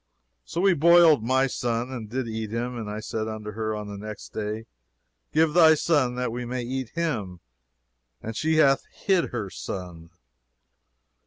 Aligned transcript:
So 0.43 0.61
we 0.61 0.73
boiled 0.73 1.23
my 1.23 1.45
son, 1.45 1.91
and 1.91 2.09
did 2.09 2.27
eat 2.27 2.49
him; 2.49 2.75
and 2.75 2.89
I 2.89 3.01
said 3.01 3.27
unto 3.27 3.51
her 3.51 3.75
on 3.75 3.85
the 3.87 3.99
next 4.03 4.29
day, 4.29 4.65
Give 5.31 5.53
thy 5.53 5.75
son 5.75 6.15
that 6.15 6.31
we 6.31 6.43
may 6.43 6.63
eat 6.63 6.89
him; 6.95 7.39
and 8.19 8.35
she 8.35 8.55
hath 8.55 8.83
hid 8.91 9.25
her 9.25 9.51
son." 9.51 10.09